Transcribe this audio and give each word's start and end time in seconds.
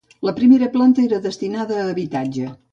La 0.27 0.31
primera 0.39 0.69
planta 0.77 1.05
era 1.09 1.21
destinada 1.27 1.79
a 1.83 1.87
habitatge. 1.93 2.51